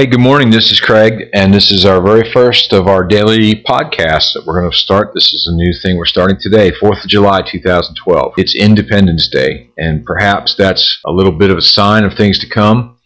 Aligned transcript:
Hey, 0.00 0.06
good 0.06 0.18
morning. 0.18 0.48
This 0.48 0.72
is 0.72 0.80
Craig, 0.80 1.28
and 1.34 1.52
this 1.52 1.70
is 1.70 1.84
our 1.84 2.00
very 2.00 2.32
first 2.32 2.72
of 2.72 2.86
our 2.86 3.04
daily 3.04 3.56
podcasts 3.56 4.32
that 4.32 4.44
we're 4.46 4.58
going 4.58 4.72
to 4.72 4.74
start. 4.74 5.10
This 5.12 5.34
is 5.34 5.46
a 5.46 5.54
new 5.54 5.74
thing 5.74 5.98
we're 5.98 6.06
starting 6.06 6.38
today, 6.40 6.70
4th 6.70 7.04
of 7.04 7.10
July, 7.10 7.42
2012. 7.42 8.32
It's 8.38 8.56
Independence 8.56 9.28
Day, 9.28 9.68
and 9.76 10.02
perhaps 10.02 10.54
that's 10.56 11.00
a 11.04 11.12
little 11.12 11.32
bit 11.32 11.50
of 11.50 11.58
a 11.58 11.60
sign 11.60 12.04
of 12.04 12.14
things 12.14 12.38
to 12.38 12.48
come. 12.48 12.96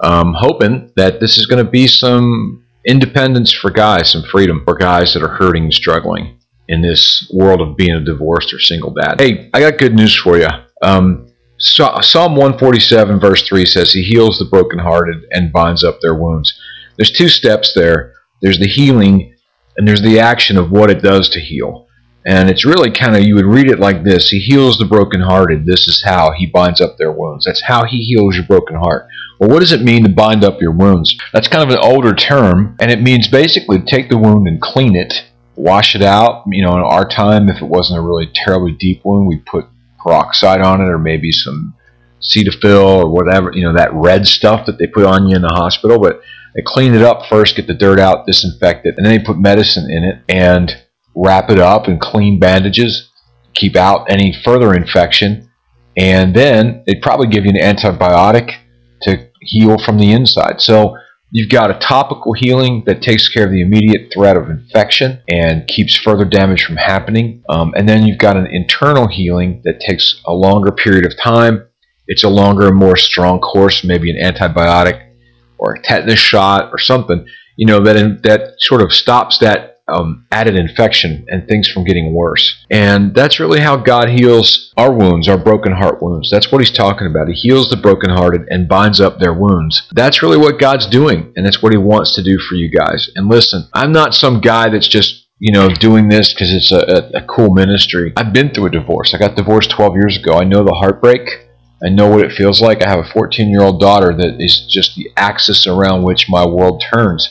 I'm 0.00 0.34
hoping 0.36 0.90
that 0.96 1.20
this 1.20 1.38
is 1.38 1.46
going 1.46 1.64
to 1.64 1.70
be 1.70 1.86
some 1.86 2.64
independence 2.84 3.52
for 3.52 3.70
guys, 3.70 4.10
some 4.10 4.24
freedom 4.24 4.62
for 4.64 4.74
guys 4.74 5.14
that 5.14 5.22
are 5.22 5.36
hurting 5.36 5.62
and 5.62 5.72
struggling 5.72 6.40
in 6.66 6.82
this 6.82 7.30
world 7.32 7.60
of 7.60 7.76
being 7.76 7.94
a 7.94 8.00
divorced 8.00 8.52
or 8.52 8.58
single 8.58 8.90
dad. 8.90 9.20
Hey, 9.20 9.48
I 9.54 9.60
got 9.60 9.78
good 9.78 9.94
news 9.94 10.16
for 10.16 10.36
you. 10.36 10.48
Um, 10.82 11.31
Psalm 11.64 12.34
147, 12.34 13.20
verse 13.20 13.46
3 13.46 13.64
says, 13.64 13.92
He 13.92 14.02
heals 14.02 14.38
the 14.38 14.44
brokenhearted 14.44 15.26
and 15.30 15.52
binds 15.52 15.84
up 15.84 16.00
their 16.00 16.14
wounds. 16.14 16.52
There's 16.96 17.12
two 17.12 17.28
steps 17.28 17.72
there 17.74 18.14
there's 18.42 18.58
the 18.58 18.66
healing, 18.66 19.36
and 19.76 19.86
there's 19.86 20.02
the 20.02 20.18
action 20.18 20.58
of 20.58 20.72
what 20.72 20.90
it 20.90 21.00
does 21.00 21.28
to 21.30 21.40
heal. 21.40 21.86
And 22.26 22.50
it's 22.50 22.64
really 22.64 22.90
kind 22.90 23.16
of, 23.16 23.22
you 23.22 23.36
would 23.36 23.46
read 23.46 23.70
it 23.70 23.78
like 23.78 24.02
this 24.04 24.30
He 24.30 24.40
heals 24.40 24.78
the 24.78 24.84
brokenhearted. 24.84 25.64
This 25.64 25.88
is 25.88 26.02
how 26.04 26.32
He 26.32 26.46
binds 26.46 26.80
up 26.80 26.98
their 26.98 27.12
wounds. 27.12 27.44
That's 27.44 27.62
how 27.62 27.84
He 27.84 27.98
heals 27.98 28.36
your 28.36 28.46
broken 28.46 28.76
heart. 28.76 29.06
Well, 29.38 29.48
what 29.48 29.60
does 29.60 29.72
it 29.72 29.82
mean 29.82 30.02
to 30.04 30.10
bind 30.10 30.44
up 30.44 30.60
your 30.60 30.72
wounds? 30.72 31.16
That's 31.32 31.48
kind 31.48 31.62
of 31.64 31.70
an 31.70 31.84
older 31.84 32.14
term, 32.14 32.76
and 32.80 32.90
it 32.90 33.00
means 33.00 33.28
basically 33.28 33.80
take 33.80 34.10
the 34.10 34.18
wound 34.18 34.46
and 34.46 34.60
clean 34.60 34.94
it, 34.96 35.14
wash 35.56 35.94
it 35.94 36.02
out. 36.02 36.44
You 36.48 36.64
know, 36.64 36.74
in 36.74 36.82
our 36.82 37.08
time, 37.08 37.48
if 37.48 37.62
it 37.62 37.68
wasn't 37.68 38.00
a 38.00 38.02
really 38.02 38.30
terribly 38.34 38.72
deep 38.72 39.04
wound, 39.04 39.26
we 39.26 39.38
put 39.38 39.66
peroxide 40.02 40.60
on 40.60 40.80
it 40.80 40.88
or 40.88 40.98
maybe 40.98 41.32
some 41.32 41.74
Cetaphil 42.22 43.04
or 43.04 43.10
whatever, 43.10 43.50
you 43.52 43.64
know, 43.64 43.74
that 43.74 43.92
red 43.92 44.26
stuff 44.26 44.66
that 44.66 44.78
they 44.78 44.86
put 44.86 45.04
on 45.04 45.26
you 45.26 45.34
in 45.34 45.42
the 45.42 45.48
hospital. 45.48 45.98
But 45.98 46.20
they 46.54 46.62
clean 46.64 46.94
it 46.94 47.02
up 47.02 47.26
first, 47.28 47.56
get 47.56 47.66
the 47.66 47.74
dirt 47.74 47.98
out, 47.98 48.26
disinfect 48.26 48.86
it, 48.86 48.94
and 48.96 49.04
then 49.04 49.18
they 49.18 49.24
put 49.24 49.38
medicine 49.38 49.90
in 49.90 50.04
it 50.04 50.22
and 50.28 50.70
wrap 51.14 51.50
it 51.50 51.58
up 51.58 51.88
and 51.88 52.00
clean 52.00 52.38
bandages, 52.38 53.10
keep 53.54 53.74
out 53.76 54.10
any 54.10 54.34
further 54.44 54.74
infection. 54.74 55.50
And 55.96 56.34
then 56.34 56.84
they'd 56.86 57.02
probably 57.02 57.26
give 57.26 57.44
you 57.44 57.52
an 57.54 57.76
antibiotic 57.76 58.52
to 59.02 59.28
heal 59.40 59.76
from 59.84 59.98
the 59.98 60.12
inside. 60.12 60.60
So 60.60 60.96
You've 61.34 61.48
got 61.48 61.70
a 61.70 61.78
topical 61.78 62.34
healing 62.34 62.82
that 62.84 63.00
takes 63.00 63.26
care 63.26 63.46
of 63.46 63.50
the 63.50 63.62
immediate 63.62 64.12
threat 64.12 64.36
of 64.36 64.50
infection 64.50 65.22
and 65.30 65.66
keeps 65.66 65.96
further 65.96 66.26
damage 66.26 66.62
from 66.62 66.76
happening. 66.76 67.42
Um, 67.48 67.72
and 67.74 67.88
then 67.88 68.04
you've 68.06 68.18
got 68.18 68.36
an 68.36 68.46
internal 68.46 69.08
healing 69.08 69.62
that 69.64 69.80
takes 69.80 70.20
a 70.26 70.32
longer 70.34 70.70
period 70.70 71.06
of 71.06 71.18
time. 71.18 71.66
It's 72.06 72.22
a 72.22 72.28
longer 72.28 72.68
and 72.68 72.76
more 72.76 72.96
strong 72.96 73.40
course, 73.40 73.82
maybe 73.82 74.10
an 74.10 74.22
antibiotic 74.22 75.08
or 75.56 75.72
a 75.72 75.82
tetanus 75.82 76.18
shot 76.18 76.68
or 76.70 76.78
something, 76.78 77.24
you 77.56 77.66
know, 77.66 77.82
that, 77.82 78.22
that 78.24 78.56
sort 78.58 78.82
of 78.82 78.92
stops 78.92 79.38
that 79.38 79.71
um, 79.88 80.26
added 80.30 80.56
infection 80.56 81.26
and 81.28 81.46
things 81.46 81.68
from 81.68 81.84
getting 81.84 82.14
worse. 82.14 82.64
And 82.70 83.14
that's 83.14 83.40
really 83.40 83.60
how 83.60 83.76
God 83.76 84.08
heals 84.08 84.72
our 84.76 84.92
wounds, 84.92 85.28
our 85.28 85.38
broken 85.38 85.72
heart 85.72 86.02
wounds. 86.02 86.30
That's 86.30 86.50
what 86.50 86.60
He's 86.60 86.70
talking 86.70 87.06
about. 87.06 87.28
He 87.28 87.34
heals 87.34 87.68
the 87.68 87.76
brokenhearted 87.76 88.46
and 88.48 88.68
binds 88.68 89.00
up 89.00 89.18
their 89.18 89.34
wounds. 89.34 89.88
That's 89.92 90.22
really 90.22 90.38
what 90.38 90.60
God's 90.60 90.86
doing, 90.86 91.32
and 91.36 91.44
that's 91.44 91.62
what 91.62 91.72
He 91.72 91.78
wants 91.78 92.14
to 92.14 92.22
do 92.22 92.38
for 92.38 92.54
you 92.54 92.70
guys. 92.70 93.10
And 93.14 93.28
listen, 93.28 93.68
I'm 93.74 93.92
not 93.92 94.14
some 94.14 94.40
guy 94.40 94.68
that's 94.68 94.88
just 94.88 95.22
you 95.38 95.50
know, 95.50 95.68
doing 95.68 96.08
this 96.08 96.32
because 96.32 96.54
it's 96.54 96.70
a, 96.70 96.76
a, 97.16 97.18
a, 97.18 97.26
cool 97.26 97.52
ministry. 97.52 98.12
I've 98.16 98.32
been 98.32 98.54
through 98.54 98.66
a 98.66 98.70
divorce. 98.70 99.12
I 99.12 99.18
got 99.18 99.34
divorced 99.34 99.72
12 99.72 99.94
years 99.96 100.16
ago. 100.16 100.34
I 100.34 100.44
know 100.44 100.62
the 100.62 100.72
heartbreak. 100.72 101.28
I 101.84 101.88
know 101.88 102.08
what 102.08 102.24
it 102.24 102.30
feels 102.30 102.60
like. 102.60 102.80
I 102.80 102.88
have 102.88 103.00
a 103.00 103.12
14 103.12 103.50
year 103.50 103.62
old 103.62 103.80
daughter 103.80 104.14
that 104.16 104.36
is 104.38 104.68
just 104.70 104.94
the 104.94 105.10
axis 105.16 105.66
around 105.66 106.04
which 106.04 106.28
my 106.28 106.46
world 106.46 106.84
turns. 106.92 107.28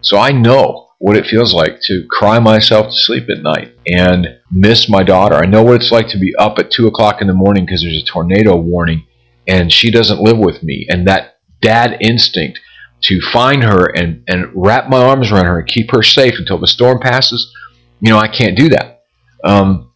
So 0.00 0.18
I 0.18 0.32
know 0.32 0.88
what 1.02 1.16
it 1.16 1.26
feels 1.26 1.52
like 1.52 1.80
to 1.80 2.06
cry 2.08 2.38
myself 2.38 2.86
to 2.86 2.92
sleep 2.92 3.28
at 3.28 3.42
night 3.42 3.74
and 3.88 4.38
miss 4.52 4.88
my 4.88 5.02
daughter. 5.02 5.34
I 5.34 5.46
know 5.46 5.64
what 5.64 5.74
it's 5.74 5.90
like 5.90 6.06
to 6.10 6.18
be 6.18 6.32
up 6.36 6.60
at 6.60 6.70
2 6.70 6.86
o'clock 6.86 7.20
in 7.20 7.26
the 7.26 7.34
morning 7.34 7.66
because 7.66 7.82
there's 7.82 8.00
a 8.00 8.06
tornado 8.06 8.54
warning 8.54 9.04
and 9.48 9.72
she 9.72 9.90
doesn't 9.90 10.20
live 10.20 10.38
with 10.38 10.62
me. 10.62 10.86
And 10.88 11.08
that 11.08 11.38
dad 11.60 11.96
instinct 12.00 12.60
to 13.02 13.20
find 13.32 13.64
her 13.64 13.86
and, 13.86 14.22
and 14.28 14.48
wrap 14.54 14.88
my 14.88 15.02
arms 15.02 15.32
around 15.32 15.46
her 15.46 15.58
and 15.58 15.66
keep 15.66 15.90
her 15.90 16.04
safe 16.04 16.34
until 16.38 16.58
the 16.58 16.68
storm 16.68 17.00
passes, 17.00 17.52
you 17.98 18.12
know, 18.12 18.18
I 18.18 18.28
can't 18.28 18.56
do 18.56 18.68
that. 18.68 19.02
Um, 19.42 19.90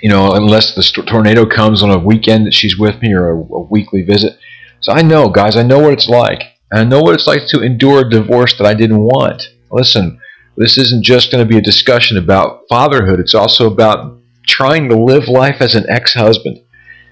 you 0.00 0.08
know, 0.08 0.30
unless 0.30 0.76
the 0.76 0.82
st- 0.84 1.08
tornado 1.08 1.44
comes 1.44 1.82
on 1.82 1.90
a 1.90 1.98
weekend 1.98 2.46
that 2.46 2.54
she's 2.54 2.78
with 2.78 3.02
me 3.02 3.12
or 3.14 3.30
a, 3.30 3.36
a 3.36 3.62
weekly 3.62 4.02
visit. 4.02 4.38
So 4.78 4.92
I 4.92 5.02
know, 5.02 5.28
guys, 5.28 5.56
I 5.56 5.64
know 5.64 5.80
what 5.80 5.94
it's 5.94 6.08
like. 6.08 6.44
And 6.70 6.80
I 6.82 6.84
know 6.84 7.00
what 7.00 7.16
it's 7.16 7.26
like 7.26 7.48
to 7.48 7.64
endure 7.64 8.06
a 8.06 8.08
divorce 8.08 8.56
that 8.58 8.66
I 8.66 8.74
didn't 8.74 9.00
want. 9.00 9.42
Listen, 9.72 10.20
this 10.56 10.78
isn't 10.78 11.04
just 11.04 11.30
going 11.30 11.44
to 11.44 11.48
be 11.48 11.58
a 11.58 11.62
discussion 11.62 12.16
about 12.16 12.62
fatherhood, 12.68 13.20
it's 13.20 13.34
also 13.34 13.70
about 13.70 14.18
trying 14.46 14.88
to 14.88 14.96
live 14.96 15.28
life 15.28 15.60
as 15.60 15.74
an 15.74 15.84
ex 15.88 16.14
husband. 16.14 16.60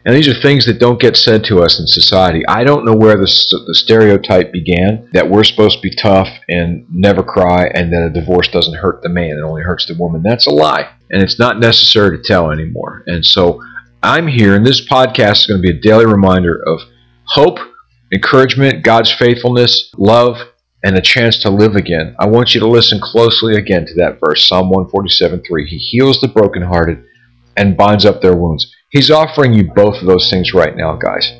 And 0.06 0.14
these 0.14 0.28
are 0.28 0.38
things 0.38 0.66
that 0.66 0.78
don't 0.78 1.00
get 1.00 1.16
said 1.16 1.44
to 1.44 1.62
us 1.62 1.80
in 1.80 1.86
society. 1.86 2.42
I 2.46 2.62
don't 2.62 2.84
know 2.84 2.94
where 2.94 3.16
the, 3.16 3.64
the 3.66 3.74
stereotype 3.74 4.52
began 4.52 5.08
that 5.14 5.30
we're 5.30 5.44
supposed 5.44 5.76
to 5.76 5.88
be 5.88 5.94
tough 5.96 6.28
and 6.48 6.84
never 6.90 7.22
cry 7.22 7.70
and 7.74 7.90
that 7.90 8.04
a 8.04 8.10
divorce 8.10 8.48
doesn't 8.48 8.74
hurt 8.74 9.02
the 9.02 9.08
man, 9.08 9.38
it 9.38 9.42
only 9.42 9.62
hurts 9.62 9.86
the 9.86 9.94
woman. 9.94 10.22
That's 10.22 10.46
a 10.46 10.50
lie. 10.50 10.90
And 11.10 11.22
it's 11.22 11.38
not 11.38 11.58
necessary 11.58 12.18
to 12.18 12.22
tell 12.22 12.50
anymore. 12.50 13.02
And 13.06 13.24
so 13.24 13.62
I'm 14.02 14.26
here, 14.26 14.54
and 14.54 14.66
this 14.66 14.86
podcast 14.86 15.38
is 15.40 15.46
going 15.46 15.62
to 15.62 15.66
be 15.66 15.78
a 15.78 15.80
daily 15.80 16.04
reminder 16.04 16.60
of 16.66 16.80
hope, 17.24 17.58
encouragement, 18.12 18.84
God's 18.84 19.10
faithfulness, 19.10 19.90
love, 19.96 20.36
and 20.84 20.98
a 20.98 21.00
chance 21.00 21.38
to 21.38 21.50
live 21.50 21.76
again, 21.76 22.14
I 22.18 22.26
want 22.26 22.54
you 22.54 22.60
to 22.60 22.68
listen 22.68 23.00
closely 23.00 23.56
again 23.56 23.86
to 23.86 23.94
that 23.94 24.20
verse, 24.20 24.46
Psalm 24.46 24.68
147 24.68 25.42
3. 25.42 25.66
He 25.66 25.78
heals 25.78 26.20
the 26.20 26.28
brokenhearted 26.28 27.02
and 27.56 27.76
binds 27.76 28.04
up 28.04 28.20
their 28.20 28.36
wounds. 28.36 28.70
He's 28.90 29.10
offering 29.10 29.54
you 29.54 29.72
both 29.74 30.02
of 30.02 30.06
those 30.06 30.28
things 30.30 30.52
right 30.52 30.76
now, 30.76 30.94
guys. 30.96 31.32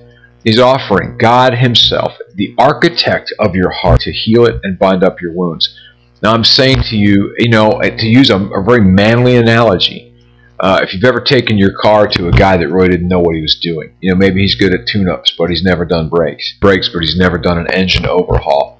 He's 0.45 0.59
offering 0.59 1.19
God 1.19 1.55
Himself, 1.55 2.13
the 2.35 2.55
architect 2.59 3.33
of 3.39 3.55
your 3.55 3.71
heart, 3.71 4.01
to 4.03 4.13
heal 4.13 4.47
it 4.47 4.61
and 4.63 4.79
bind 4.79 5.05
up 5.05 5.21
your 5.21 5.33
wounds. 5.33 5.79
Now, 6.23 6.33
I'm 6.33 6.45
saying 6.45 6.83
to 6.85 6.97
you, 6.97 7.35
you 7.39 7.51
know, 7.51 7.81
to 7.83 8.07
use 8.07 8.31
a, 8.31 8.37
a 8.37 8.63
very 8.63 8.81
manly 8.81 9.37
analogy, 9.37 10.15
uh, 10.59 10.81
if 10.83 10.95
you've 10.95 11.05
ever 11.05 11.21
taken 11.21 11.59
your 11.59 11.73
car 11.83 12.07
to 12.07 12.29
a 12.29 12.33
guy 12.33 12.57
that 12.57 12.69
really 12.69 12.89
didn't 12.89 13.09
know 13.09 13.21
what 13.21 13.35
he 13.35 13.43
was 13.43 13.59
doing, 13.61 13.95
you 14.01 14.11
know, 14.11 14.17
maybe 14.17 14.41
he's 14.41 14.55
good 14.55 14.75
at 14.75 14.87
tune 14.87 15.09
ups, 15.09 15.35
but 15.37 15.51
he's 15.51 15.63
never 15.63 15.85
done 15.85 16.09
brakes, 16.09 16.55
brakes, 16.63 16.89
but 16.89 17.01
he's 17.01 17.19
never 17.19 17.37
done 17.37 17.59
an 17.59 17.71
engine 17.71 18.07
overhaul 18.07 18.74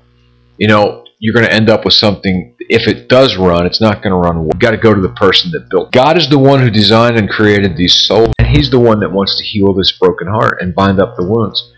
you 0.59 0.69
know, 0.69 1.05
you're 1.19 1.35
going 1.35 1.47
to 1.47 1.53
end 1.53 1.71
up 1.71 1.85
with 1.85 1.95
something. 1.95 2.55
If 2.69 2.87
it 2.87 3.09
does 3.09 3.37
run, 3.37 3.67
it's 3.67 3.81
not 3.81 4.03
going 4.03 4.11
to 4.11 4.17
run 4.17 4.37
well. 4.39 4.51
You've 4.53 4.61
got 4.61 4.73
to 4.73 4.77
go 4.77 4.95
to 4.95 5.01
the 5.01 5.11
person 5.11 5.51
that 5.53 5.71
built. 5.71 5.93
God 5.93 6.19
is 6.19 6.29
the 6.29 6.39
one 6.39 6.61
who 6.61 6.71
designed 6.71 7.17
and 7.17 7.29
created 7.29 7.77
these 7.77 8.07
souls, 8.07 8.33
and 8.39 8.49
He's 8.49 8.71
the 8.71 8.79
one 8.79 9.01
that 9.01 9.13
wants 9.13 9.37
to 9.39 9.45
heal 9.45 9.73
this 9.73 9.93
broken 9.93 10.29
heart 10.29 10.61
and 10.61 10.75
bind 10.75 11.01
up 11.01 11.17
the 11.17 11.25
wounds. 11.25 11.73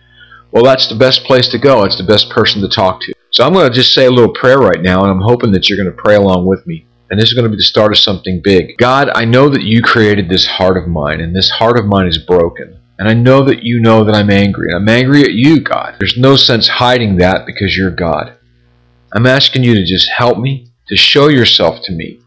Well, 0.51 0.65
that's 0.65 0.89
the 0.89 0.95
best 0.95 1.25
place 1.25 1.49
to 1.49 1.59
go. 1.59 1.85
It's 1.85 1.99
the 1.99 2.05
best 2.05 2.31
person 2.31 2.63
to 2.63 2.69
talk 2.69 3.01
to. 3.03 3.13
So 3.31 3.45
I'm 3.45 3.53
going 3.53 3.69
to 3.69 3.75
just 3.75 3.93
say 3.93 4.07
a 4.07 4.11
little 4.11 4.33
prayer 4.33 4.59
right 4.59 4.81
now, 4.81 5.03
and 5.03 5.11
I'm 5.11 5.21
hoping 5.21 5.53
that 5.53 5.69
you're 5.69 5.77
going 5.77 5.95
to 5.95 6.03
pray 6.03 6.15
along 6.15 6.47
with 6.47 6.67
me. 6.67 6.87
And 7.11 7.21
this 7.21 7.29
is 7.29 7.35
going 7.35 7.45
to 7.45 7.51
be 7.51 7.57
the 7.57 7.63
start 7.63 7.93
of 7.93 7.99
something 7.99 8.41
big. 8.43 8.77
God, 8.79 9.11
I 9.15 9.25
know 9.25 9.49
that 9.49 9.63
you 9.63 9.83
created 9.83 10.29
this 10.29 10.47
heart 10.47 10.77
of 10.77 10.89
mine, 10.89 11.21
and 11.21 11.37
this 11.37 11.51
heart 11.51 11.79
of 11.79 11.87
mine 11.87 12.07
is 12.07 12.19
broken. 12.19 12.81
And 12.99 13.09
I 13.09 13.15
know 13.15 13.45
that 13.45 13.63
you 13.63 13.81
know 13.81 14.05
that 14.05 14.15
I'm 14.15 14.31
angry. 14.31 14.71
And 14.71 14.79
I'm 14.79 14.89
angry 14.89 15.23
at 15.23 15.33
you, 15.33 15.61
God. 15.61 15.97
There's 15.99 16.17
no 16.17 16.35
sense 16.35 16.67
hiding 16.67 17.19
that 17.19 17.47
because 17.47 17.77
you're 17.77 17.91
God. 17.91 18.37
I'm 19.17 19.25
asking 19.25 19.65
you 19.65 19.75
to 19.75 19.83
just 19.83 20.11
help 20.15 20.37
me, 20.37 20.69
to 20.89 20.97
show 20.97 21.29
yourself 21.29 21.81
to 21.85 21.93
me. 21.93 22.21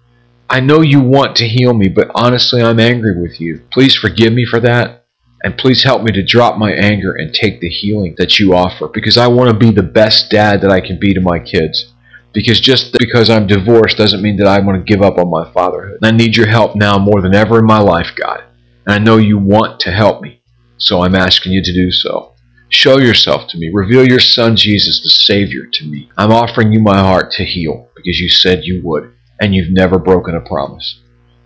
I 0.49 0.59
know 0.59 0.81
you 0.81 0.99
want 0.99 1.35
to 1.35 1.47
heal 1.47 1.71
me, 1.71 1.87
but 1.87 2.09
honestly, 2.15 2.63
I'm 2.63 2.79
angry 2.79 3.21
with 3.21 3.39
you. 3.39 3.61
Please 3.71 3.93
forgive 3.93 4.33
me 4.33 4.43
for 4.43 4.59
that. 4.61 5.05
And 5.43 5.55
please 5.55 5.83
help 5.83 6.01
me 6.01 6.11
to 6.13 6.25
drop 6.25 6.57
my 6.57 6.71
anger 6.71 7.13
and 7.13 7.31
take 7.31 7.61
the 7.61 7.69
healing 7.69 8.15
that 8.17 8.39
you 8.39 8.55
offer 8.55 8.87
because 8.87 9.17
I 9.17 9.27
want 9.27 9.51
to 9.51 9.55
be 9.55 9.69
the 9.69 9.83
best 9.83 10.31
dad 10.31 10.61
that 10.61 10.71
I 10.71 10.81
can 10.81 10.99
be 10.99 11.13
to 11.13 11.21
my 11.21 11.37
kids. 11.37 11.93
Because 12.33 12.59
just 12.59 12.91
because 12.97 13.29
I'm 13.29 13.45
divorced 13.45 13.97
doesn't 13.97 14.23
mean 14.23 14.37
that 14.37 14.47
I 14.47 14.59
want 14.59 14.83
to 14.83 14.91
give 14.91 15.03
up 15.03 15.19
on 15.19 15.29
my 15.29 15.53
fatherhood. 15.53 15.99
And 16.01 16.11
I 16.11 16.17
need 16.17 16.35
your 16.35 16.47
help 16.47 16.75
now 16.75 16.97
more 16.97 17.21
than 17.21 17.35
ever 17.35 17.59
in 17.59 17.67
my 17.67 17.79
life, 17.79 18.13
God. 18.15 18.43
And 18.87 18.95
I 18.95 18.97
know 18.97 19.17
you 19.17 19.37
want 19.37 19.79
to 19.81 19.91
help 19.91 20.23
me. 20.23 20.41
So 20.79 21.03
I'm 21.03 21.13
asking 21.13 21.51
you 21.51 21.63
to 21.63 21.71
do 21.71 21.91
so. 21.91 22.33
Show 22.69 22.99
yourself 22.99 23.49
to 23.49 23.57
me. 23.57 23.71
Reveal 23.73 24.07
your 24.07 24.19
Son, 24.19 24.55
Jesus, 24.55 25.01
the 25.01 25.09
Savior, 25.09 25.65
to 25.65 25.85
me. 25.85 26.09
I'm 26.17 26.31
offering 26.31 26.71
you 26.71 26.79
my 26.79 26.99
heart 26.99 27.31
to 27.33 27.43
heal 27.43 27.89
because 27.95 28.19
you 28.19 28.29
said 28.29 28.63
you 28.63 28.81
would, 28.83 29.11
and 29.41 29.55
you've 29.55 29.71
never 29.71 29.97
broken 29.97 30.35
a 30.35 30.41
promise. 30.41 30.99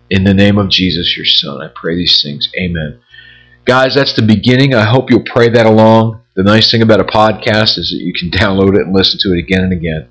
In 0.10 0.25
the 0.25 0.34
name 0.34 0.58
of 0.58 0.70
Jesus, 0.70 1.16
your 1.16 1.25
Son, 1.25 1.62
I 1.62 1.70
pray 1.74 1.96
these 1.96 2.22
things. 2.22 2.50
Amen. 2.60 3.00
Guys, 3.66 3.96
that's 3.96 4.14
the 4.14 4.22
beginning. 4.22 4.75
I 4.75 4.84
hope 4.84 5.10
you'll 5.10 5.24
pray 5.24 5.48
that 5.48 5.66
along. 5.66 6.22
The 6.36 6.44
nice 6.44 6.70
thing 6.70 6.81
about 6.81 7.00
a 7.00 7.06
podcast 7.06 7.78
is 7.78 7.92
that 7.92 8.04
you 8.04 8.14
can 8.14 8.30
download 8.40 8.75
it 8.75 8.86
and 8.86 8.94
listen 8.94 9.20
to 9.22 9.30
it 9.30 9.40
again 9.40 9.64
and 9.64 9.74
again. 9.74 10.10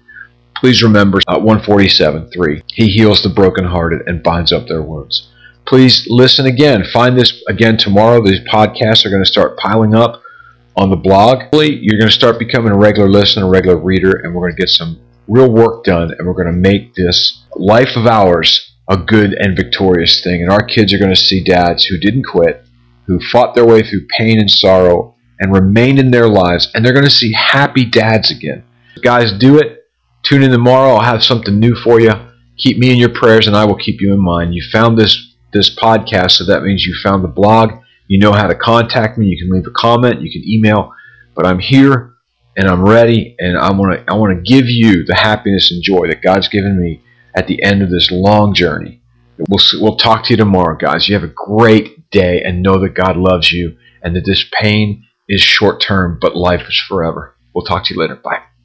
Please 0.57 0.83
remember 0.83 1.21
uh, 1.27 1.39
147.3. 1.39 2.63
He 2.69 2.87
heals 2.87 3.23
the 3.23 3.29
brokenhearted 3.29 4.03
and 4.07 4.23
binds 4.23 4.53
up 4.53 4.67
their 4.67 4.83
wounds. 4.83 5.29
Please 5.67 6.07
listen 6.09 6.47
again. 6.47 6.85
Find 6.85 7.19
this 7.19 7.43
again 7.49 7.77
tomorrow. 7.77 8.23
These 8.23 8.41
podcasts 8.49 9.05
are 9.05 9.11
going 9.11 9.25
to 9.25 9.31
start 9.31 9.59
piling 9.59 9.95
up. 9.95 10.23
On 10.77 10.91
the 10.91 10.97
blog. 10.97 11.45
You're 11.53 11.99
going 11.99 12.09
to 12.09 12.11
start 12.11 12.39
becoming 12.39 12.73
a 12.73 12.79
regular 12.79 13.09
listener, 13.09 13.47
a 13.47 13.49
regular 13.49 13.77
reader, 13.77 14.13
and 14.23 14.35
we're 14.35 14.43
going 14.43 14.57
to 14.57 14.63
get 14.63 14.71
some 14.71 15.01
real 15.29 15.51
work 15.51 15.85
done, 15.85 16.13
and 16.19 16.27
we're 16.27 16.35
going 16.35 16.53
to 16.53 16.53
make 16.53 16.95
this 16.95 17.45
life 17.57 17.97
of 17.97 18.07
ours 18.07 18.75
a 18.89 18.97
good 18.97 19.35
and 19.35 19.57
victorious 19.57 20.23
thing. 20.23 20.43
And 20.43 20.51
our 20.51 20.65
kids 20.65 20.93
are 20.93 20.99
going 20.99 21.15
to 21.15 21.21
see 21.21 21.43
dads 21.43 21.85
who 21.85 21.99
didn't 21.99 22.25
quit, 22.25 22.65
who 23.07 23.21
fought 23.21 23.55
their 23.55 23.67
way 23.67 23.83
through 23.83 24.07
pain 24.19 24.39
and 24.39 24.51
sorrow 24.51 25.15
and 25.39 25.53
remained 25.53 25.99
in 25.99 26.11
their 26.11 26.29
lives, 26.29 26.71
and 26.75 26.85
they're 26.85 26.93
going 26.93 27.05
to 27.05 27.11
see 27.11 27.33
happy 27.33 27.85
dads 27.85 28.31
again. 28.31 28.65
Guys, 29.03 29.33
do 29.33 29.59
it. 29.59 29.87
Tune 30.23 30.43
in 30.43 30.51
tomorrow. 30.53 30.95
I'll 30.95 31.13
have 31.13 31.25
something 31.25 31.59
new 31.59 31.75
for 31.75 32.01
you. 32.01 32.13
Keep 32.57 32.79
me 32.79 32.93
in 32.93 32.99
your 32.99 33.09
prayers, 33.09 33.47
and 33.47 33.57
I 33.57 33.65
will 33.65 33.77
keep 33.77 34.01
you 34.01 34.13
in 34.13 34.21
mind. 34.21 34.55
You 34.55 34.63
found 34.71 34.97
this 34.97 35.35
this 35.53 35.75
podcast, 35.75 36.33
so 36.33 36.45
that 36.47 36.63
means 36.63 36.87
you 36.87 36.95
found 37.03 37.25
the 37.25 37.29
blog. 37.29 37.82
You 38.09 38.19
know 38.19 38.33
how 38.33 38.47
to 38.47 38.55
contact 38.55 39.19
me. 39.19 39.27
You 39.27 39.39
can 39.39 39.55
leave 39.55 39.67
a 39.67 39.71
comment. 39.71 40.21
You 40.21 40.31
can 40.31 40.49
email. 40.49 40.93
But 41.35 41.47
I'm 41.47 41.59
here, 41.59 42.15
and 42.57 42.69
I'm 42.69 42.83
ready, 42.83 43.35
and 43.39 43.57
I 43.57 43.73
want 43.73 43.95
to 43.95 44.13
I 44.13 44.17
want 44.17 44.37
to 44.37 44.43
give 44.43 44.67
you 44.69 45.05
the 45.05 45.15
happiness 45.15 45.71
and 45.71 45.83
joy 45.83 46.09
that 46.09 46.23
God's 46.23 46.49
given 46.49 46.81
me 46.81 47.03
at 47.35 47.47
the 47.47 47.63
end 47.63 47.83
of 47.83 47.91
this 47.91 48.11
long 48.11 48.55
journey. 48.55 49.01
We'll, 49.49 49.61
we'll 49.81 49.97
talk 49.97 50.25
to 50.25 50.31
you 50.31 50.37
tomorrow, 50.37 50.77
guys. 50.77 51.09
You 51.09 51.15
have 51.15 51.25
a 51.25 51.33
great 51.35 52.11
day 52.11 52.43
and 52.43 52.63
know 52.63 52.79
that 52.81 52.95
God 52.95 53.17
loves 53.17 53.51
you 53.51 53.77
and 54.03 54.15
that 54.15 54.25
this 54.27 54.45
pain 54.61 55.05
is 55.29 55.41
short 55.41 55.81
term, 55.81 56.19
but 56.21 56.37
life 56.37 56.63
is 56.69 56.81
forever. 56.89 57.35
We'll 57.55 57.65
talk 57.65 57.85
to 57.87 57.95
you 57.95 58.01
later. 58.01 58.17
Bye. 58.17 58.43